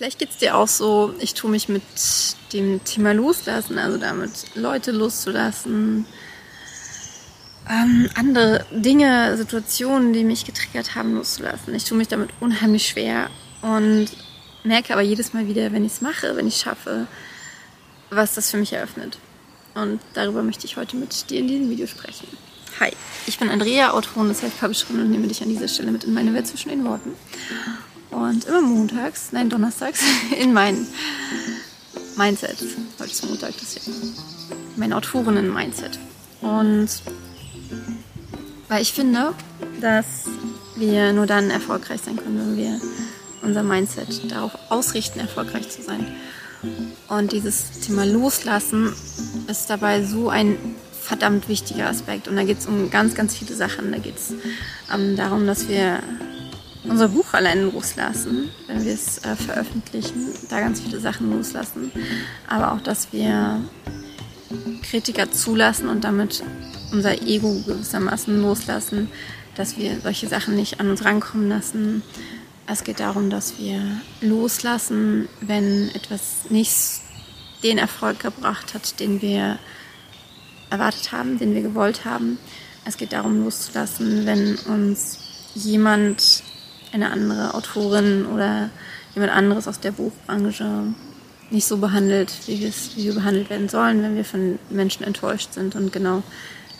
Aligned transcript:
Vielleicht 0.00 0.18
geht 0.18 0.30
es 0.30 0.38
dir 0.38 0.56
auch 0.56 0.66
so, 0.66 1.12
ich 1.18 1.34
tue 1.34 1.50
mich 1.50 1.68
mit 1.68 1.82
dem 2.54 2.82
Thema 2.84 3.12
loslassen, 3.12 3.76
also 3.76 3.98
damit 3.98 4.30
Leute 4.54 4.92
loszulassen, 4.92 6.06
ähm, 7.68 8.08
andere 8.14 8.64
Dinge, 8.70 9.36
Situationen, 9.36 10.14
die 10.14 10.24
mich 10.24 10.46
getriggert 10.46 10.94
haben, 10.94 11.16
loszulassen. 11.16 11.74
Ich 11.74 11.84
tue 11.84 11.98
mich 11.98 12.08
damit 12.08 12.30
unheimlich 12.40 12.88
schwer 12.88 13.28
und 13.60 14.08
merke 14.64 14.94
aber 14.94 15.02
jedes 15.02 15.34
Mal 15.34 15.46
wieder, 15.46 15.70
wenn 15.70 15.84
ich 15.84 15.92
es 15.92 16.00
mache, 16.00 16.34
wenn 16.34 16.46
ich 16.46 16.54
es 16.54 16.62
schaffe, 16.62 17.06
was 18.08 18.36
das 18.36 18.50
für 18.50 18.56
mich 18.56 18.72
eröffnet. 18.72 19.18
Und 19.74 20.00
darüber 20.14 20.42
möchte 20.42 20.64
ich 20.64 20.78
heute 20.78 20.96
mit 20.96 21.28
dir 21.28 21.40
in 21.40 21.46
diesem 21.46 21.68
Video 21.68 21.86
sprechen. 21.86 22.26
Hi, 22.80 22.90
ich 23.26 23.38
bin 23.38 23.50
Andrea, 23.50 23.90
Autorin 23.90 24.28
des 24.28 24.38
Self-Publisherin 24.38 24.98
und 25.02 25.10
nehme 25.10 25.28
dich 25.28 25.42
an 25.42 25.50
dieser 25.50 25.68
Stelle 25.68 25.92
mit 25.92 26.04
in 26.04 26.14
meine 26.14 26.32
Welt 26.32 26.46
zwischen 26.46 26.70
den 26.70 26.86
Worten 26.86 27.12
und 28.20 28.44
immer 28.44 28.60
montags, 28.60 29.32
nein, 29.32 29.48
donnerstags, 29.48 30.02
in 30.38 30.52
mein 30.52 30.86
Mindset. 32.16 32.56
Heute 32.98 33.10
ist 33.10 33.24
Montag, 33.24 33.54
deswegen. 33.60 34.14
Mein 34.76 34.92
Autorinnen-Mindset. 34.92 35.98
Und 36.42 36.88
weil 38.68 38.82
ich 38.82 38.92
finde, 38.92 39.32
dass 39.80 40.26
wir 40.76 41.12
nur 41.12 41.26
dann 41.26 41.50
erfolgreich 41.50 42.02
sein 42.02 42.16
können, 42.16 42.38
wenn 42.38 42.56
wir 42.56 42.80
unser 43.42 43.62
Mindset 43.62 44.30
darauf 44.30 44.52
ausrichten, 44.68 45.18
erfolgreich 45.18 45.70
zu 45.70 45.82
sein. 45.82 46.06
Und 47.08 47.32
dieses 47.32 47.80
Thema 47.80 48.04
Loslassen 48.04 48.92
ist 49.48 49.70
dabei 49.70 50.04
so 50.04 50.28
ein 50.28 50.56
verdammt 51.00 51.48
wichtiger 51.48 51.88
Aspekt. 51.88 52.28
Und 52.28 52.36
da 52.36 52.44
geht 52.44 52.58
es 52.58 52.66
um 52.66 52.90
ganz, 52.90 53.14
ganz 53.14 53.34
viele 53.34 53.54
Sachen. 53.54 53.92
Da 53.92 53.98
geht 53.98 54.16
es 54.16 54.34
ähm, 54.94 55.16
darum, 55.16 55.46
dass 55.46 55.68
wir 55.68 56.00
unser 56.84 57.08
Buch 57.08 57.34
allein 57.34 57.70
loslassen, 57.72 58.50
wenn 58.66 58.84
wir 58.84 58.94
es 58.94 59.18
äh, 59.18 59.36
veröffentlichen, 59.36 60.32
da 60.48 60.60
ganz 60.60 60.80
viele 60.80 61.00
Sachen 61.00 61.30
loslassen, 61.30 61.92
aber 62.48 62.72
auch, 62.72 62.80
dass 62.80 63.12
wir 63.12 63.60
Kritiker 64.82 65.30
zulassen 65.30 65.88
und 65.88 66.04
damit 66.04 66.42
unser 66.92 67.22
Ego 67.22 67.62
gewissermaßen 67.66 68.40
loslassen, 68.40 69.08
dass 69.54 69.76
wir 69.76 70.00
solche 70.00 70.28
Sachen 70.28 70.56
nicht 70.56 70.80
an 70.80 70.90
uns 70.90 71.04
rankommen 71.04 71.48
lassen. 71.48 72.02
Es 72.66 72.84
geht 72.84 73.00
darum, 73.00 73.30
dass 73.30 73.58
wir 73.58 73.80
loslassen, 74.20 75.28
wenn 75.40 75.90
etwas 75.94 76.50
nicht 76.50 76.72
den 77.62 77.78
Erfolg 77.78 78.20
gebracht 78.20 78.74
hat, 78.74 78.98
den 79.00 79.20
wir 79.22 79.58
erwartet 80.70 81.12
haben, 81.12 81.38
den 81.38 81.54
wir 81.54 81.62
gewollt 81.62 82.04
haben. 82.04 82.38
Es 82.84 82.96
geht 82.96 83.12
darum, 83.12 83.44
loszulassen, 83.44 84.24
wenn 84.24 84.56
uns 84.60 85.18
jemand 85.54 86.42
eine 86.92 87.10
andere 87.10 87.54
Autorin 87.54 88.26
oder 88.26 88.70
jemand 89.14 89.32
anderes 89.32 89.68
aus 89.68 89.80
der 89.80 89.92
Buchbranche 89.92 90.94
nicht 91.50 91.66
so 91.66 91.78
behandelt, 91.78 92.32
wie, 92.46 92.60
wie 92.96 93.04
wir 93.04 93.14
behandelt 93.14 93.50
werden 93.50 93.68
sollen, 93.68 94.02
wenn 94.02 94.16
wir 94.16 94.24
von 94.24 94.58
Menschen 94.70 95.04
enttäuscht 95.04 95.52
sind. 95.52 95.74
Und 95.74 95.92
genau 95.92 96.22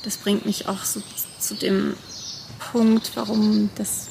das 0.05 0.17
bringt 0.17 0.47
mich 0.47 0.69
auch 0.69 0.85
so 0.85 1.03
zu 1.39 1.55
dem 1.55 1.95
Punkt, 2.73 3.13
warum 3.15 3.71
das 3.75 4.09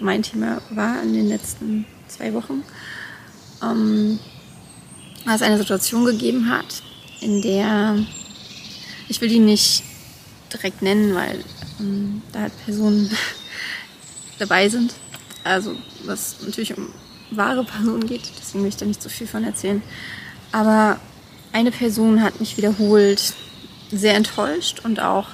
mein 0.00 0.22
Thema 0.22 0.60
war 0.70 1.00
in 1.02 1.12
den 1.12 1.28
letzten 1.28 1.86
zwei 2.08 2.34
Wochen. 2.34 2.64
Ähm, 3.62 4.18
es 5.32 5.42
eine 5.42 5.58
Situation 5.58 6.04
gegeben 6.04 6.50
hat, 6.50 6.82
in 7.20 7.42
der 7.42 7.96
ich 9.08 9.20
will 9.20 9.28
die 9.28 9.38
nicht 9.38 9.82
direkt 10.52 10.82
nennen, 10.82 11.14
weil 11.14 11.44
ähm, 11.80 12.22
da 12.32 12.40
halt 12.40 12.64
Personen 12.64 13.10
dabei 14.38 14.68
sind, 14.68 14.94
also 15.44 15.76
was 16.04 16.36
natürlich 16.42 16.76
um 16.76 16.88
wahre 17.30 17.64
Personen 17.64 18.06
geht, 18.06 18.30
deswegen 18.38 18.64
will 18.64 18.68
ich 18.68 18.76
da 18.76 18.86
nicht 18.86 19.02
so 19.02 19.08
viel 19.08 19.26
von 19.26 19.44
erzählen. 19.44 19.82
Aber 20.52 21.00
eine 21.52 21.70
Person 21.70 22.22
hat 22.22 22.40
mich 22.40 22.56
wiederholt 22.56 23.34
sehr 23.90 24.14
enttäuscht 24.14 24.80
und 24.84 25.00
auch 25.00 25.28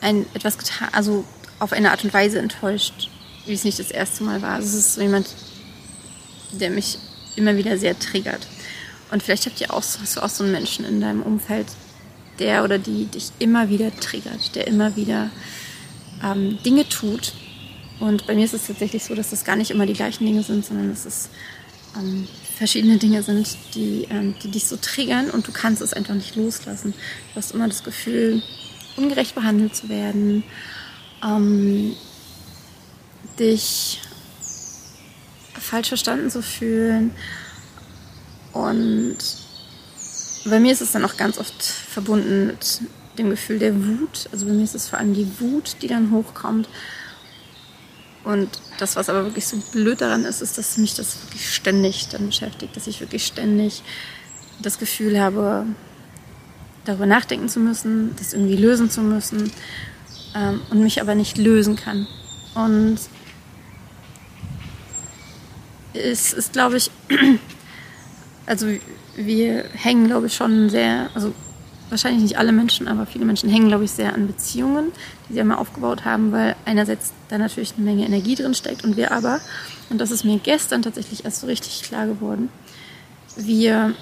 ein 0.00 0.26
etwas 0.34 0.58
getan, 0.58 0.88
also 0.92 1.24
auf 1.58 1.72
eine 1.72 1.90
Art 1.90 2.04
und 2.04 2.12
Weise 2.12 2.38
enttäuscht, 2.38 3.08
wie 3.46 3.54
es 3.54 3.64
nicht 3.64 3.78
das 3.78 3.90
erste 3.90 4.24
Mal 4.24 4.42
war. 4.42 4.54
Also 4.54 4.68
es 4.68 4.74
ist 4.74 4.94
so 4.94 5.00
jemand, 5.00 5.28
der 6.52 6.70
mich 6.70 6.98
immer 7.36 7.56
wieder 7.56 7.78
sehr 7.78 7.98
triggert. 7.98 8.46
Und 9.10 9.22
vielleicht 9.22 9.46
habt 9.46 9.60
ihr 9.60 9.72
auch, 9.72 9.82
hast 9.82 10.16
du 10.16 10.22
auch 10.22 10.28
so 10.28 10.44
einen 10.44 10.52
Menschen 10.52 10.84
in 10.84 11.00
deinem 11.00 11.22
Umfeld, 11.22 11.66
der 12.38 12.64
oder 12.64 12.78
die 12.78 13.06
dich 13.06 13.30
immer 13.38 13.68
wieder 13.68 13.94
triggert, 13.96 14.54
der 14.54 14.66
immer 14.66 14.96
wieder 14.96 15.30
ähm, 16.22 16.58
Dinge 16.64 16.88
tut, 16.88 17.32
und 18.04 18.26
bei 18.26 18.34
mir 18.34 18.44
ist 18.44 18.52
es 18.52 18.66
tatsächlich 18.66 19.02
so, 19.02 19.14
dass 19.14 19.30
das 19.30 19.44
gar 19.44 19.56
nicht 19.56 19.70
immer 19.70 19.86
die 19.86 19.94
gleichen 19.94 20.26
Dinge 20.26 20.42
sind, 20.42 20.66
sondern 20.66 20.90
dass 20.90 21.06
es 21.06 21.30
ähm, 21.96 22.28
verschiedene 22.54 22.98
Dinge 22.98 23.22
sind, 23.22 23.56
die, 23.74 24.06
ähm, 24.10 24.34
die 24.42 24.50
dich 24.50 24.66
so 24.66 24.76
triggern 24.76 25.30
und 25.30 25.48
du 25.48 25.52
kannst 25.52 25.80
es 25.80 25.94
einfach 25.94 26.12
nicht 26.12 26.36
loslassen. 26.36 26.92
Du 27.32 27.36
hast 27.36 27.52
immer 27.52 27.66
das 27.66 27.82
Gefühl, 27.82 28.42
ungerecht 28.98 29.34
behandelt 29.34 29.74
zu 29.74 29.88
werden, 29.88 30.44
ähm, 31.24 31.96
dich 33.38 34.02
falsch 35.58 35.88
verstanden 35.88 36.28
zu 36.28 36.42
fühlen. 36.42 37.10
Und 38.52 39.16
bei 40.44 40.60
mir 40.60 40.72
ist 40.72 40.82
es 40.82 40.92
dann 40.92 41.06
auch 41.06 41.16
ganz 41.16 41.38
oft 41.38 41.62
verbunden 41.62 42.48
mit 42.48 42.80
dem 43.16 43.30
Gefühl 43.30 43.58
der 43.58 43.74
Wut. 43.74 44.28
Also 44.30 44.44
bei 44.44 44.52
mir 44.52 44.64
ist 44.64 44.74
es 44.74 44.88
vor 44.88 44.98
allem 44.98 45.14
die 45.14 45.40
Wut, 45.40 45.76
die 45.80 45.86
dann 45.86 46.10
hochkommt 46.10 46.68
und 48.24 48.48
das, 48.78 48.96
was 48.96 49.08
aber 49.08 49.24
wirklich 49.24 49.46
so 49.46 49.58
blöd 49.72 50.00
daran 50.00 50.24
ist, 50.24 50.40
ist, 50.40 50.56
dass 50.56 50.78
mich 50.78 50.94
das 50.94 51.22
wirklich 51.22 51.54
ständig 51.54 52.08
dann 52.08 52.26
beschäftigt, 52.26 52.74
dass 52.76 52.86
ich 52.86 53.00
wirklich 53.00 53.26
ständig 53.26 53.82
das 54.62 54.78
Gefühl 54.78 55.20
habe, 55.20 55.66
darüber 56.84 57.06
nachdenken 57.06 57.48
zu 57.48 57.60
müssen, 57.60 58.14
das 58.16 58.32
irgendwie 58.32 58.56
lösen 58.56 58.90
zu 58.90 59.02
müssen 59.02 59.50
ähm, 60.34 60.60
und 60.70 60.82
mich 60.82 61.00
aber 61.00 61.14
nicht 61.14 61.38
lösen 61.38 61.76
kann. 61.76 62.06
Und 62.54 62.98
es 65.92 66.32
ist, 66.32 66.52
glaube 66.52 66.76
ich, 66.78 66.90
also 68.46 68.66
wir 69.16 69.64
hängen, 69.72 70.06
glaube 70.06 70.26
ich, 70.26 70.34
schon 70.34 70.70
sehr, 70.70 71.10
also 71.14 71.34
wahrscheinlich 71.90 72.22
nicht 72.22 72.38
alle 72.38 72.52
Menschen, 72.52 72.88
aber 72.88 73.06
viele 73.06 73.24
Menschen 73.24 73.48
hängen, 73.50 73.68
glaube 73.68 73.84
ich, 73.84 73.90
sehr 73.90 74.14
an 74.14 74.26
Beziehungen, 74.26 74.92
die 75.28 75.34
sie 75.34 75.40
einmal 75.40 75.58
aufgebaut 75.58 76.04
haben, 76.04 76.32
weil 76.32 76.56
einerseits 76.64 77.12
da 77.28 77.38
natürlich 77.38 77.74
eine 77.76 77.84
Menge 77.84 78.06
Energie 78.06 78.34
drin 78.34 78.54
steckt 78.54 78.84
und 78.84 78.96
wir 78.96 79.12
aber, 79.12 79.40
und 79.90 80.00
das 80.00 80.10
ist 80.10 80.24
mir 80.24 80.38
gestern 80.38 80.82
tatsächlich 80.82 81.24
erst 81.24 81.40
so 81.40 81.46
richtig 81.46 81.82
klar 81.82 82.06
geworden, 82.06 82.48
wir, 83.36 83.94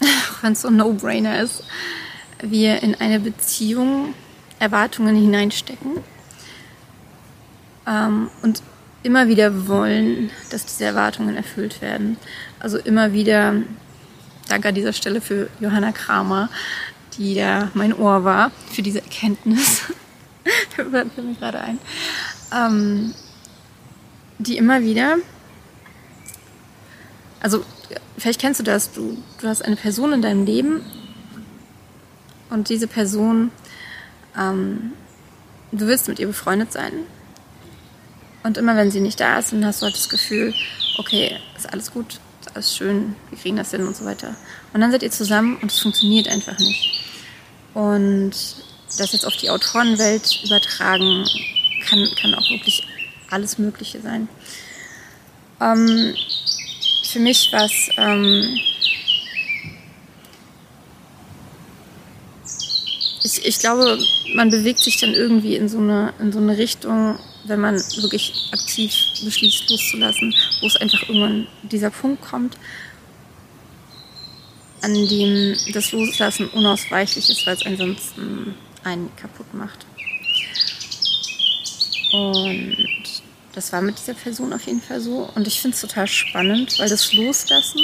auch 0.02 0.42
wenn 0.42 0.52
es 0.52 0.62
so 0.62 0.68
ein 0.68 0.76
No-Brainer 0.76 1.40
ist, 1.40 1.62
wir 2.42 2.82
in 2.82 2.94
eine 2.96 3.20
Beziehung 3.20 4.14
Erwartungen 4.58 5.16
hineinstecken 5.16 6.02
ähm, 7.86 8.30
und 8.42 8.62
immer 9.02 9.28
wieder 9.28 9.68
wollen, 9.68 10.30
dass 10.50 10.66
diese 10.66 10.84
Erwartungen 10.84 11.36
erfüllt 11.36 11.80
werden. 11.80 12.16
Also 12.58 12.78
immer 12.78 13.12
wieder 13.12 13.54
Danke 14.48 14.68
an 14.68 14.74
dieser 14.74 14.92
Stelle 14.92 15.20
für 15.20 15.48
Johanna 15.60 15.92
Kramer, 15.92 16.48
die 17.18 17.34
da 17.34 17.70
mein 17.74 17.92
Ohr 17.92 18.24
war, 18.24 18.52
für 18.70 18.82
diese 18.82 19.02
Erkenntnis. 19.02 19.82
fällt 20.74 20.92
mir 20.92 21.34
gerade 21.34 21.60
ein. 21.60 21.78
Ähm, 22.54 23.14
die 24.38 24.56
immer 24.56 24.82
wieder, 24.82 25.16
also 27.40 27.64
vielleicht 28.18 28.40
kennst 28.40 28.60
du 28.60 28.64
das, 28.64 28.92
du, 28.92 29.22
du 29.40 29.48
hast 29.48 29.64
eine 29.64 29.76
Person 29.76 30.12
in 30.12 30.22
deinem 30.22 30.44
Leben 30.44 30.82
und 32.50 32.68
diese 32.68 32.86
Person, 32.86 33.50
ähm, 34.38 34.92
du 35.72 35.86
willst 35.86 36.08
mit 36.08 36.18
ihr 36.18 36.26
befreundet 36.26 36.72
sein. 36.72 36.92
Und 38.42 38.58
immer 38.58 38.76
wenn 38.76 38.92
sie 38.92 39.00
nicht 39.00 39.18
da 39.18 39.38
ist, 39.38 39.52
dann 39.52 39.64
hast 39.66 39.82
du 39.82 39.86
halt 39.86 39.96
das 39.96 40.08
Gefühl, 40.08 40.54
okay, 40.98 41.38
ist 41.56 41.72
alles 41.72 41.90
gut, 41.90 42.20
alles 42.56 42.74
schön, 42.74 43.14
wir 43.30 43.38
kriegen 43.38 43.56
das 43.56 43.70
hin 43.70 43.86
und 43.86 43.96
so 43.96 44.04
weiter. 44.04 44.34
Und 44.72 44.80
dann 44.80 44.90
seid 44.90 45.02
ihr 45.02 45.10
zusammen 45.10 45.58
und 45.60 45.70
es 45.70 45.78
funktioniert 45.78 46.26
einfach 46.26 46.58
nicht. 46.58 47.04
Und 47.74 48.32
das 48.98 49.12
jetzt 49.12 49.26
auf 49.26 49.36
die 49.36 49.50
Autorenwelt 49.50 50.42
übertragen, 50.42 51.24
kann, 51.86 52.08
kann 52.20 52.34
auch 52.34 52.50
wirklich 52.50 52.86
alles 53.30 53.58
Mögliche 53.58 54.00
sein. 54.00 54.28
Ähm, 55.60 56.14
für 57.10 57.18
mich 57.20 57.52
war 57.52 57.64
es 57.64 57.90
ähm, 57.98 58.58
ich, 63.22 63.44
ich 63.44 63.58
glaube, 63.58 63.98
man 64.34 64.50
bewegt 64.50 64.80
sich 64.80 64.98
dann 65.00 65.12
irgendwie 65.12 65.56
in 65.56 65.68
so 65.68 65.78
eine, 65.78 66.14
in 66.20 66.32
so 66.32 66.38
eine 66.38 66.56
Richtung, 66.56 67.18
wenn 67.48 67.60
man 67.60 67.76
wirklich 67.76 68.50
aktiv 68.52 68.92
beschließt, 69.24 69.70
loszulassen, 69.70 70.34
wo 70.60 70.66
es 70.66 70.76
einfach 70.76 71.02
irgendwann 71.08 71.46
dieser 71.62 71.90
Punkt 71.90 72.22
kommt, 72.22 72.56
an 74.82 74.94
dem 74.94 75.56
das 75.72 75.92
Loslassen 75.92 76.48
unausweichlich 76.48 77.28
ist, 77.30 77.46
weil 77.46 77.54
es 77.54 77.66
ansonsten 77.66 78.54
einen 78.84 79.10
kaputt 79.16 79.52
macht. 79.54 79.86
Und 82.12 82.76
das 83.54 83.72
war 83.72 83.82
mit 83.82 83.98
dieser 83.98 84.14
Person 84.14 84.52
auf 84.52 84.66
jeden 84.66 84.82
Fall 84.82 85.00
so. 85.00 85.30
Und 85.34 85.46
ich 85.46 85.60
finde 85.60 85.74
es 85.74 85.80
total 85.80 86.06
spannend, 86.06 86.78
weil 86.78 86.88
das 86.88 87.12
Loslassen 87.12 87.80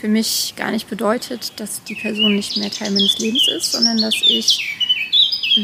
für 0.00 0.08
mich 0.08 0.54
gar 0.56 0.70
nicht 0.70 0.88
bedeutet, 0.88 1.52
dass 1.56 1.82
die 1.84 1.94
Person 1.94 2.34
nicht 2.34 2.56
mehr 2.56 2.70
Teil 2.70 2.90
meines 2.90 3.18
Lebens 3.18 3.48
ist, 3.48 3.72
sondern 3.72 4.00
dass 4.00 4.14
ich 4.26 4.77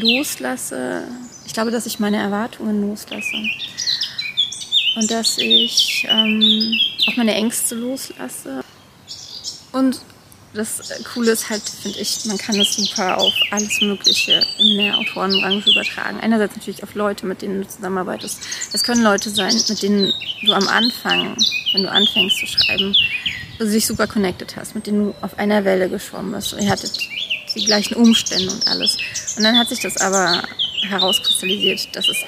loslasse. 0.01 1.03
Ich 1.47 1.53
glaube, 1.53 1.71
dass 1.71 1.87
ich 1.87 2.01
meine 2.01 2.19
Erwartungen 2.19 2.89
loslasse. 2.89 3.37
Und 4.97 5.11
dass 5.11 5.39
ich 5.39 6.07
ähm, 6.09 6.73
auch 7.09 7.17
meine 7.17 7.35
Ängste 7.35 7.75
loslasse. 7.75 8.63
Und 9.73 10.01
das 10.55 11.03
Coole 11.13 11.33
ist 11.33 11.51
halt, 11.51 11.63
finde 11.63 11.99
ich, 11.99 12.25
man 12.27 12.39
kann 12.39 12.57
das 12.57 12.75
super 12.75 13.19
auf 13.19 13.35
alles 13.51 13.81
Mögliche 13.81 14.41
in 14.59 14.79
der 14.79 14.97
Autorenbranche 14.97 15.71
übertragen. 15.71 16.21
Einerseits 16.21 16.55
natürlich 16.55 16.83
auf 16.83 16.95
Leute, 16.95 17.27
mit 17.27 17.43
denen 17.43 17.63
du 17.63 17.69
zusammenarbeitest. 17.69 18.39
Das 18.73 18.85
können 18.85 19.03
Leute 19.03 19.31
sein, 19.31 19.55
mit 19.69 19.83
denen 19.83 20.13
du 20.45 20.53
am 20.53 20.69
Anfang, 20.69 21.37
wenn 21.73 21.83
du 21.83 21.91
anfängst 21.91 22.39
zu 22.39 22.47
schreiben, 22.47 22.95
du 23.59 23.69
dich 23.69 23.87
super 23.87 24.07
connected 24.07 24.55
hast, 24.57 24.75
mit 24.75 24.87
denen 24.87 25.07
du 25.07 25.15
auf 25.23 25.39
einer 25.39 25.65
Welle 25.65 25.89
geschwommen 25.89 26.33
bist. 26.33 26.55
Ihr 26.59 26.71
hattet 26.71 26.97
die 27.55 27.65
gleichen 27.65 27.95
Umstände 27.95 28.53
und 28.53 28.67
alles. 28.69 28.97
Und 29.37 29.45
dann 29.45 29.59
hat 29.59 29.69
sich 29.69 29.81
das 29.81 29.97
aber 29.99 30.43
herauskristallisiert, 30.89 31.95
dass 31.95 32.09
es 32.09 32.19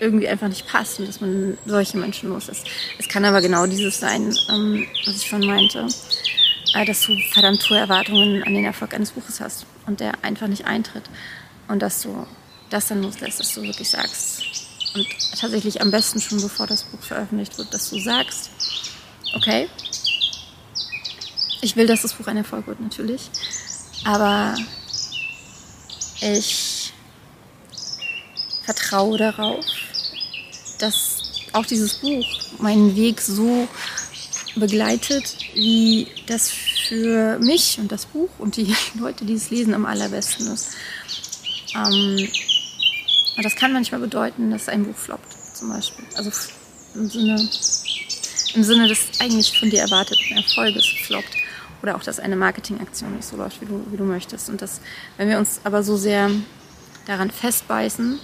irgendwie 0.00 0.28
einfach 0.28 0.48
nicht 0.48 0.66
passt 0.66 0.98
und 0.98 1.06
dass 1.06 1.20
man 1.20 1.56
solche 1.66 1.96
Menschen 1.96 2.28
los 2.28 2.48
ist. 2.48 2.66
Es 2.98 3.08
kann 3.08 3.24
aber 3.24 3.40
genau 3.40 3.66
dieses 3.66 4.00
sein, 4.00 4.34
ähm, 4.50 4.86
was 5.06 5.16
ich 5.16 5.26
schon 5.26 5.46
meinte 5.46 5.86
äh, 6.74 6.84
dass 6.84 7.02
du 7.02 7.16
verdammt 7.30 7.68
hohe 7.70 7.78
Erwartungen 7.78 8.42
an 8.42 8.52
den 8.52 8.64
Erfolg 8.64 8.92
eines 8.94 9.12
Buches 9.12 9.40
hast 9.40 9.64
und 9.86 10.00
der 10.00 10.12
einfach 10.22 10.48
nicht 10.48 10.66
eintritt. 10.66 11.04
Und 11.68 11.80
dass 11.80 12.02
du 12.02 12.26
das 12.68 12.88
dann 12.88 13.02
loslässt, 13.02 13.40
dass 13.40 13.54
du 13.54 13.62
wirklich 13.62 13.88
sagst, 13.88 14.42
und 14.94 15.06
tatsächlich 15.40 15.80
am 15.80 15.90
besten 15.90 16.20
schon 16.20 16.40
bevor 16.40 16.66
das 16.66 16.84
Buch 16.84 17.00
veröffentlicht 17.00 17.58
wird, 17.58 17.72
dass 17.74 17.90
du 17.90 17.98
sagst, 17.98 18.50
okay, 19.34 19.68
ich 21.62 21.74
will, 21.74 21.86
dass 21.86 22.02
das 22.02 22.12
Buch 22.14 22.26
ein 22.26 22.36
Erfolg 22.36 22.66
wird, 22.66 22.80
natürlich, 22.80 23.22
aber 24.04 24.54
ich 26.20 26.92
vertraue 28.64 29.18
darauf, 29.18 29.64
dass 30.78 31.22
auch 31.52 31.66
dieses 31.66 31.94
Buch 31.94 32.24
meinen 32.58 32.96
Weg 32.96 33.20
so 33.20 33.68
begleitet, 34.56 35.36
wie 35.54 36.06
das 36.26 36.50
für 36.88 37.38
mich 37.38 37.78
und 37.78 37.90
das 37.90 38.06
Buch 38.06 38.30
und 38.38 38.56
die 38.56 38.74
Leute, 38.98 39.24
die 39.24 39.34
es 39.34 39.50
lesen, 39.50 39.74
am 39.74 39.86
allerbesten 39.86 40.52
ist. 40.52 40.68
Ähm, 41.74 42.28
das 43.42 43.56
kann 43.56 43.72
manchmal 43.72 44.00
bedeuten, 44.00 44.50
dass 44.50 44.68
ein 44.68 44.84
Buch 44.84 44.96
floppt, 44.96 45.34
zum 45.54 45.70
Beispiel. 45.70 46.04
Also 46.14 46.30
im 46.94 47.08
Sinne, 47.08 47.48
im 48.54 48.64
Sinne 48.64 48.88
des 48.88 49.00
eigentlich 49.18 49.58
von 49.58 49.70
dir 49.70 49.80
erwarteten 49.80 50.36
Erfolges 50.36 50.86
floppt. 51.06 51.34
Oder 51.84 51.96
auch, 51.96 52.02
dass 52.02 52.18
eine 52.18 52.34
Marketingaktion 52.34 53.14
nicht 53.14 53.28
so 53.28 53.36
läuft, 53.36 53.60
wie 53.60 53.66
du, 53.66 53.84
wie 53.90 53.98
du 53.98 54.04
möchtest. 54.04 54.48
Und 54.48 54.62
das, 54.62 54.80
wenn 55.18 55.28
wir 55.28 55.36
uns 55.36 55.60
aber 55.64 55.82
so 55.82 55.98
sehr 55.98 56.30
daran 57.04 57.30
festbeißen 57.30 58.18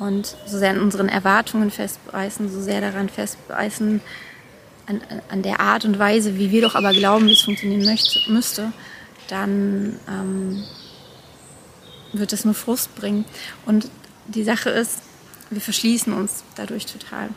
und 0.00 0.36
so 0.48 0.58
sehr 0.58 0.70
an 0.70 0.80
unseren 0.80 1.08
Erwartungen 1.08 1.70
festbeißen, 1.70 2.50
so 2.50 2.60
sehr 2.60 2.80
daran 2.80 3.08
festbeißen, 3.08 4.00
an, 4.86 5.00
an 5.28 5.42
der 5.42 5.60
Art 5.60 5.84
und 5.84 6.00
Weise, 6.00 6.38
wie 6.38 6.50
wir 6.50 6.60
doch 6.60 6.74
aber 6.74 6.90
glauben, 6.90 7.26
wie 7.28 7.34
es 7.34 7.42
funktionieren 7.42 7.84
möchte, 7.84 8.18
müsste, 8.32 8.72
dann 9.28 10.00
ähm, 10.08 10.64
wird 12.14 12.32
das 12.32 12.44
nur 12.44 12.54
Frust 12.54 12.96
bringen. 12.96 13.26
Und 13.64 13.88
die 14.26 14.42
Sache 14.42 14.70
ist, 14.70 15.02
wir 15.50 15.60
verschließen 15.60 16.12
uns 16.12 16.42
dadurch 16.56 16.86
total. 16.86 17.28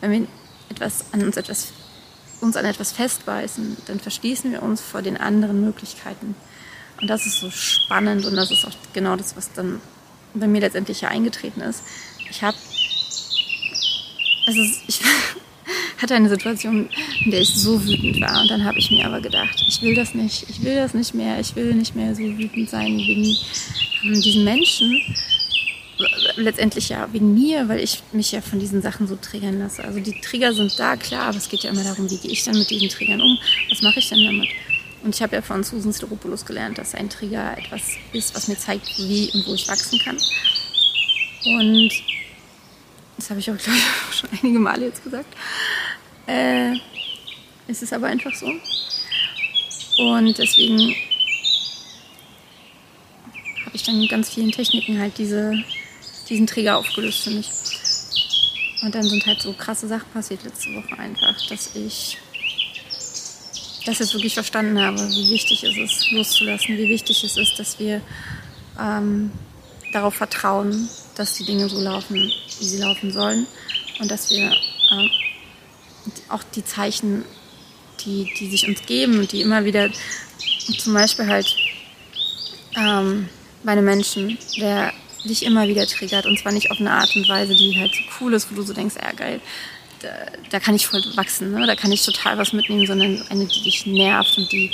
Wenn 0.00 0.10
wir 0.10 0.26
etwas 0.70 1.04
an 1.12 1.22
uns 1.22 1.36
etwas 1.36 1.72
uns 2.42 2.56
an 2.56 2.64
etwas 2.64 2.92
festbeißen, 2.92 3.76
dann 3.86 4.00
verschließen 4.00 4.50
wir 4.50 4.62
uns 4.62 4.80
vor 4.80 5.02
den 5.02 5.16
anderen 5.16 5.64
Möglichkeiten. 5.64 6.34
Und 7.00 7.08
das 7.08 7.26
ist 7.26 7.40
so 7.40 7.50
spannend 7.50 8.26
und 8.26 8.36
das 8.36 8.50
ist 8.50 8.64
auch 8.64 8.72
genau 8.92 9.16
das, 9.16 9.36
was 9.36 9.52
dann 9.52 9.80
bei 10.34 10.46
mir 10.46 10.60
letztendlich 10.60 11.00
ja 11.00 11.08
eingetreten 11.08 11.60
ist. 11.60 11.82
Ich 12.30 12.42
habe, 12.42 12.56
ist, 14.46 14.82
ich, 14.86 15.00
hatte 16.02 16.14
eine 16.14 16.28
Situation, 16.28 16.88
in 17.24 17.30
der 17.30 17.40
ich 17.40 17.54
so 17.54 17.82
wütend 17.84 18.20
war. 18.20 18.40
Und 18.40 18.50
dann 18.50 18.64
habe 18.64 18.78
ich 18.78 18.90
mir 18.90 19.06
aber 19.06 19.20
gedacht, 19.20 19.62
ich 19.66 19.80
will 19.82 19.94
das 19.94 20.14
nicht, 20.14 20.48
ich 20.48 20.62
will 20.62 20.74
das 20.74 20.94
nicht 20.94 21.14
mehr, 21.14 21.38
ich 21.38 21.54
will 21.54 21.74
nicht 21.74 21.94
mehr 21.94 22.14
so 22.14 22.22
wütend 22.22 22.68
sein 22.68 22.96
wegen 22.96 23.36
ähm, 24.04 24.20
diesen 24.20 24.44
Menschen. 24.44 25.00
Letztendlich 26.36 26.88
ja 26.88 27.12
wegen 27.12 27.34
mir, 27.34 27.68
weil 27.68 27.80
ich 27.80 28.02
mich 28.12 28.32
ja 28.32 28.40
von 28.40 28.58
diesen 28.58 28.82
Sachen 28.82 29.06
so 29.06 29.16
triggern 29.16 29.58
lasse. 29.58 29.84
Also 29.84 30.00
die 30.00 30.20
Trigger 30.20 30.52
sind 30.52 30.78
da, 30.78 30.96
klar, 30.96 31.24
aber 31.24 31.36
es 31.36 31.48
geht 31.48 31.62
ja 31.62 31.70
immer 31.70 31.84
darum, 31.84 32.10
wie 32.10 32.18
gehe 32.18 32.30
ich 32.30 32.44
dann 32.44 32.58
mit 32.58 32.70
diesen 32.70 32.88
Triggern 32.88 33.20
um? 33.20 33.38
Was 33.70 33.82
mache 33.82 33.98
ich 33.98 34.08
denn 34.08 34.24
damit? 34.24 34.48
Und 35.02 35.14
ich 35.14 35.22
habe 35.22 35.34
ja 35.34 35.42
von 35.42 35.64
Susan 35.64 35.92
Steropoulos 35.92 36.44
gelernt, 36.44 36.78
dass 36.78 36.94
ein 36.94 37.10
Trigger 37.10 37.56
etwas 37.58 37.82
ist, 38.12 38.34
was 38.34 38.48
mir 38.48 38.56
zeigt, 38.56 38.86
wie 38.98 39.30
und 39.34 39.46
wo 39.46 39.54
ich 39.54 39.66
wachsen 39.68 39.98
kann. 39.98 40.16
Und 41.44 41.90
das 43.16 43.30
habe 43.30 43.40
ich 43.40 43.50
auch, 43.50 43.56
glaube 43.58 43.78
ich, 43.78 44.16
schon 44.16 44.30
einige 44.40 44.58
Male 44.58 44.86
jetzt 44.86 45.02
gesagt. 45.02 45.34
Äh, 46.26 46.74
es 47.66 47.82
ist 47.82 47.92
aber 47.92 48.06
einfach 48.06 48.32
so. 48.34 48.46
Und 49.98 50.38
deswegen 50.38 50.94
habe 53.66 53.74
ich 53.74 53.82
dann 53.82 53.98
mit 53.98 54.10
ganz 54.10 54.30
vielen 54.30 54.52
Techniken 54.52 54.98
halt 54.98 55.18
diese, 55.18 55.54
diesen 56.28 56.46
Träger 56.46 56.76
aufgelöst 56.76 57.24
für 57.24 57.30
mich. 57.30 57.50
Und 58.82 58.94
dann 58.94 59.04
sind 59.04 59.24
halt 59.26 59.40
so 59.40 59.52
krasse 59.52 59.86
Sachen 59.86 60.10
passiert 60.12 60.42
letzte 60.42 60.70
Woche 60.74 60.98
einfach, 60.98 61.34
dass 61.48 61.74
ich 61.76 62.18
das 63.86 63.98
jetzt 63.98 64.14
wirklich 64.14 64.34
verstanden 64.34 64.80
habe, 64.80 64.98
wie 64.98 65.30
wichtig 65.30 65.64
es 65.64 65.76
ist, 65.76 66.10
loszulassen, 66.10 66.76
wie 66.76 66.88
wichtig 66.88 67.22
es 67.24 67.36
ist, 67.36 67.58
dass 67.58 67.78
wir 67.78 68.00
ähm, 68.80 69.30
darauf 69.92 70.14
vertrauen, 70.14 70.88
dass 71.16 71.34
die 71.34 71.44
Dinge 71.44 71.68
so 71.68 71.80
laufen, 71.80 72.16
wie 72.16 72.64
sie 72.64 72.78
laufen 72.78 73.12
sollen 73.12 73.46
und 74.00 74.10
dass 74.10 74.30
wir 74.30 74.52
ähm, 74.92 75.10
auch 76.28 76.42
die 76.54 76.64
Zeichen, 76.64 77.24
die, 78.04 78.32
die 78.38 78.50
sich 78.50 78.66
uns 78.66 78.82
geben 78.86 79.26
die 79.28 79.42
immer 79.42 79.64
wieder, 79.64 79.90
zum 80.78 80.94
Beispiel 80.94 81.26
halt 81.26 81.54
ähm, 82.76 83.28
bei 83.62 83.72
einem 83.72 83.84
Menschen, 83.84 84.38
der 84.56 84.92
dich 85.24 85.44
immer 85.44 85.68
wieder 85.68 85.86
triggert 85.86 86.26
und 86.26 86.38
zwar 86.38 86.52
nicht 86.52 86.70
auf 86.70 86.80
eine 86.80 86.90
Art 86.90 87.14
und 87.14 87.28
Weise, 87.28 87.54
die 87.54 87.78
halt 87.78 87.94
so 87.94 88.02
cool 88.20 88.34
ist, 88.34 88.50
wo 88.50 88.56
du 88.56 88.62
so 88.62 88.72
denkst, 88.72 88.96
ja 89.00 89.12
geil, 89.12 89.40
da, 90.00 90.08
da 90.50 90.60
kann 90.60 90.74
ich 90.74 90.86
voll 90.86 91.02
wachsen, 91.14 91.52
ne? 91.52 91.66
da 91.66 91.76
kann 91.76 91.92
ich 91.92 92.04
total 92.04 92.38
was 92.38 92.52
mitnehmen, 92.52 92.86
sondern 92.86 93.22
eine, 93.28 93.46
die 93.46 93.62
dich 93.62 93.86
nervt 93.86 94.36
und 94.36 94.50
die, 94.50 94.72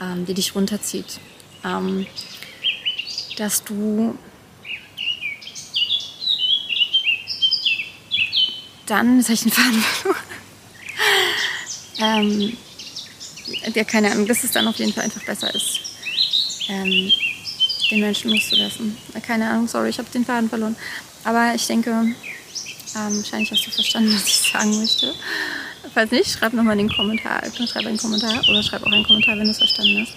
ähm, 0.00 0.26
die 0.26 0.34
dich 0.34 0.54
runterzieht. 0.54 1.20
Ähm, 1.64 2.06
dass 3.36 3.64
du 3.64 4.16
dann, 8.86 9.16
jetzt 9.18 9.26
habe 9.26 9.34
ich 9.34 9.42
den 9.42 9.52
Faden 9.52 9.80
verloren. 9.80 10.20
ähm, 12.00 12.56
ja, 13.74 13.84
keine 13.84 14.10
Ahnung, 14.10 14.26
dass 14.26 14.44
es 14.44 14.52
dann 14.52 14.68
auf 14.68 14.76
jeden 14.76 14.92
Fall 14.92 15.04
einfach 15.04 15.24
besser 15.24 15.54
ist, 15.54 15.80
ähm, 16.68 17.12
den 17.90 18.00
Menschen 18.00 18.30
loszulassen. 18.30 18.96
Keine 19.22 19.48
Ahnung, 19.48 19.68
sorry, 19.68 19.90
ich 19.90 19.98
habe 19.98 20.08
den 20.10 20.24
Faden 20.24 20.48
verloren. 20.48 20.76
Aber 21.24 21.54
ich 21.54 21.66
denke, 21.66 21.90
ähm, 21.90 22.16
wahrscheinlich 22.94 23.50
hast 23.50 23.66
du 23.66 23.70
verstanden, 23.70 24.12
was 24.14 24.26
ich 24.26 24.52
sagen 24.52 24.78
möchte. 24.78 25.14
Falls 25.92 26.10
nicht, 26.10 26.30
schreib 26.30 26.52
nochmal 26.52 26.76
den 26.76 26.88
Kommentar, 26.88 27.42
schreib 27.66 27.86
einen 27.86 27.98
Kommentar 27.98 28.40
oder 28.48 28.62
schreib 28.62 28.82
auch 28.82 28.92
einen 28.92 29.04
Kommentar, 29.04 29.36
wenn 29.36 29.44
du 29.44 29.50
es 29.50 29.58
verstanden 29.58 30.06
hast. 30.06 30.14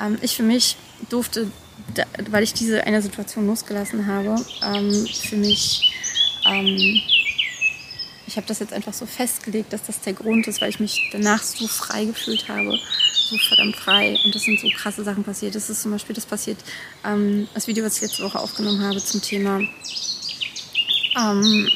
Ähm, 0.00 0.18
ich 0.20 0.36
für 0.36 0.42
mich 0.42 0.76
durfte, 1.08 1.50
da, 1.94 2.04
weil 2.30 2.44
ich 2.44 2.52
diese 2.52 2.84
eine 2.84 3.02
Situation 3.02 3.46
losgelassen 3.46 4.06
habe, 4.06 4.36
ähm, 4.62 5.06
für 5.06 5.36
mich 5.36 5.92
ähm, 6.46 7.02
ich 8.28 8.36
habe 8.36 8.46
das 8.46 8.58
jetzt 8.58 8.74
einfach 8.74 8.92
so 8.92 9.06
festgelegt, 9.06 9.72
dass 9.72 9.82
das 9.84 10.00
der 10.00 10.12
Grund 10.12 10.46
ist, 10.46 10.60
weil 10.60 10.68
ich 10.68 10.80
mich 10.80 11.08
danach 11.12 11.42
so 11.42 11.66
frei 11.66 12.04
gefühlt 12.04 12.48
habe. 12.48 12.78
So 13.28 13.36
verdammt 13.36 13.76
frei. 13.76 14.18
Und 14.24 14.34
das 14.34 14.44
sind 14.44 14.58
so 14.58 14.68
krasse 14.74 15.04
Sachen 15.04 15.22
passiert. 15.22 15.54
Das 15.54 15.68
ist 15.68 15.82
zum 15.82 15.90
Beispiel 15.90 16.14
das 16.14 16.24
passiert, 16.24 16.58
ähm, 17.04 17.46
das 17.52 17.66
Video, 17.66 17.84
was 17.84 17.96
ich 17.96 18.02
letzte 18.02 18.22
Woche 18.22 18.38
aufgenommen 18.38 18.80
habe 18.82 18.96
zum 19.04 19.20
Thema, 19.20 19.60
ähm, 21.18 21.68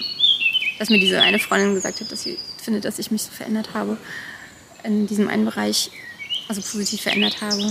dass 0.79 0.89
mir 0.89 0.99
diese 0.99 1.21
eine 1.21 1.39
Freundin 1.39 1.75
gesagt 1.75 2.01
hat, 2.01 2.11
dass 2.11 2.23
sie 2.23 2.39
findet, 2.57 2.87
dass 2.87 2.99
ich 2.99 3.11
mich 3.11 3.23
so 3.23 3.31
verändert 3.33 3.75
habe 3.75 3.99
in 4.83 5.07
diesem 5.07 5.29
einen 5.29 5.45
Bereich, 5.45 5.91
also 6.49 6.63
positiv 6.63 7.03
verändert 7.03 7.43
habe. 7.43 7.63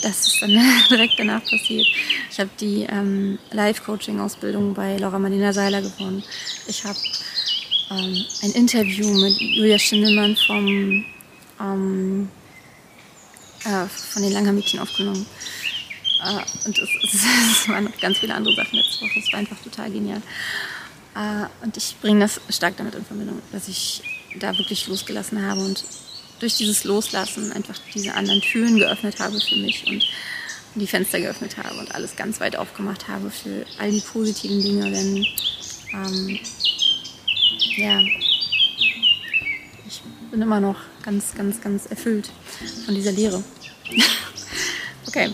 Das 0.00 0.26
ist 0.26 0.40
dann 0.40 0.50
direkt 0.90 1.18
danach 1.18 1.44
passiert. 1.44 1.86
Ich 2.30 2.40
habe 2.40 2.50
die 2.58 2.86
ähm, 2.88 3.38
Live-Coaching-Ausbildung 3.50 4.72
bei 4.72 4.96
Laura 4.96 5.18
Marlina 5.18 5.52
Seiler 5.52 5.82
gewonnen. 5.82 6.24
Ich 6.66 6.84
habe 6.84 6.98
ähm, 7.90 8.24
ein 8.42 8.50
Interview 8.52 9.08
mit 9.10 9.38
Julia 9.38 9.78
Schindelmann 9.78 10.36
vom, 10.46 11.04
ähm, 11.60 12.28
äh, 13.66 13.86
von 13.88 14.22
den 14.22 14.32
Langer 14.32 14.52
Mädchen 14.52 14.80
aufgenommen. 14.80 15.26
Äh, 16.24 16.66
und 16.66 16.78
es, 16.78 16.88
es, 17.02 17.14
es, 17.14 17.68
waren 17.68 17.84
noch 17.84 18.00
ganz 18.00 18.18
viele 18.18 18.34
andere 18.34 18.54
Sachen 18.54 18.76
letzte 18.78 19.02
Woche. 19.04 19.18
Es 19.18 19.32
war 19.32 19.40
einfach 19.40 19.58
total 19.62 19.90
genial. 19.90 20.22
Äh, 21.14 21.64
und 21.64 21.76
ich 21.76 21.96
bringe 22.00 22.20
das 22.20 22.40
stark 22.50 22.76
damit 22.76 22.94
in 22.94 23.04
Verbindung, 23.04 23.42
dass 23.52 23.68
ich 23.68 24.02
da 24.38 24.56
wirklich 24.56 24.86
losgelassen 24.86 25.42
habe 25.42 25.60
und 25.60 25.84
durch 26.40 26.56
dieses 26.56 26.84
Loslassen 26.84 27.52
einfach 27.52 27.76
diese 27.94 28.14
anderen 28.14 28.42
Türen 28.42 28.78
geöffnet 28.78 29.18
habe 29.20 29.40
für 29.40 29.56
mich 29.56 29.86
und 29.86 30.06
die 30.74 30.86
Fenster 30.86 31.18
geöffnet 31.18 31.56
habe 31.56 31.78
und 31.78 31.94
alles 31.94 32.16
ganz 32.16 32.38
weit 32.40 32.56
aufgemacht 32.56 33.08
habe 33.08 33.30
für 33.30 33.64
all 33.78 33.90
die 33.90 34.00
positiven 34.00 34.62
Dinge, 34.62 34.90
denn 34.90 35.26
ähm, 35.94 36.38
ja, 37.76 38.00
ich 39.88 40.02
bin 40.30 40.42
immer 40.42 40.60
noch 40.60 40.76
ganz, 41.02 41.34
ganz, 41.34 41.62
ganz 41.62 41.86
erfüllt 41.86 42.28
von 42.84 42.94
dieser 42.94 43.12
Lehre. 43.12 43.42
okay, 45.06 45.30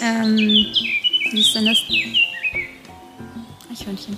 ähm, 0.00 0.36
wie 0.36 1.40
ist 1.40 1.54
denn 1.54 1.66
das? 1.66 1.78
Eichhörnchen. 3.70 4.16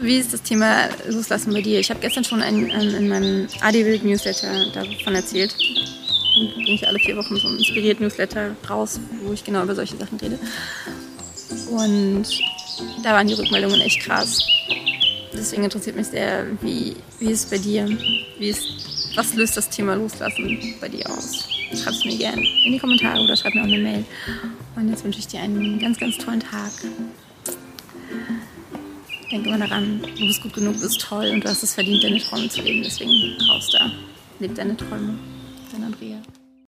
Wie 0.00 0.18
ist 0.18 0.32
das 0.32 0.42
Thema 0.42 0.88
Loslassen 1.08 1.52
bei 1.52 1.62
dir? 1.62 1.80
Ich 1.80 1.88
habe 1.88 2.00
gestern 2.00 2.24
schon 2.24 2.42
ein, 2.42 2.70
ein, 2.70 2.90
in 2.90 3.08
meinem 3.08 3.48
AD-Wild 3.60 4.04
Newsletter 4.04 4.70
davon 4.72 5.14
erzählt. 5.14 5.54
Da 5.56 6.54
bringe 6.54 6.74
ich 6.74 6.86
alle 6.86 6.98
vier 6.98 7.16
Wochen 7.16 7.36
so 7.36 7.48
ein 7.48 7.58
inspiriert 7.58 8.00
Newsletter 8.00 8.56
raus, 8.68 8.98
wo 9.22 9.32
ich 9.32 9.44
genau 9.44 9.62
über 9.62 9.74
solche 9.74 9.96
Sachen 9.96 10.18
rede. 10.18 10.38
Und 11.70 12.26
da 13.02 13.12
waren 13.12 13.28
die 13.28 13.34
Rückmeldungen 13.34 13.80
echt 13.80 14.00
krass. 14.00 14.44
Deswegen 15.32 15.64
interessiert 15.64 15.96
mich 15.96 16.08
sehr, 16.08 16.46
wie, 16.60 16.96
wie 17.18 17.30
ist 17.30 17.44
es 17.44 17.50
bei 17.50 17.58
dir? 17.58 17.86
Wie 18.38 18.48
ist, 18.48 18.66
was 19.14 19.34
löst 19.34 19.56
das 19.56 19.70
Thema 19.70 19.94
Loslassen 19.94 20.74
bei 20.80 20.88
dir 20.88 21.08
aus? 21.10 21.53
Schreib 21.72 21.94
es 21.94 22.04
mir 22.04 22.16
gerne 22.16 22.42
in 22.64 22.72
die 22.72 22.78
Kommentare 22.78 23.22
oder 23.22 23.36
schreib 23.36 23.54
mir 23.54 23.62
auch 23.62 23.66
eine 23.66 23.78
Mail. 23.78 24.04
Und 24.76 24.88
jetzt 24.88 25.04
wünsche 25.04 25.18
ich 25.18 25.26
dir 25.26 25.40
einen 25.40 25.78
ganz, 25.78 25.98
ganz 25.98 26.18
tollen 26.18 26.40
Tag. 26.40 26.70
Denk 29.30 29.46
immer 29.46 29.58
daran, 29.58 30.00
du 30.02 30.26
bist 30.26 30.42
gut 30.42 30.52
genug, 30.54 30.74
du 30.74 30.80
bist 30.80 31.00
toll 31.00 31.30
und 31.32 31.44
du 31.44 31.48
hast 31.48 31.62
es 31.62 31.74
verdient, 31.74 32.04
deine 32.04 32.18
Träume 32.18 32.48
zu 32.48 32.62
leben. 32.62 32.82
Deswegen 32.82 33.10
raus 33.48 33.70
da. 33.72 33.90
Leb 34.38 34.54
deine 34.54 34.76
Träume. 34.76 35.14
Dein 35.72 35.84
Andrea. 35.84 36.13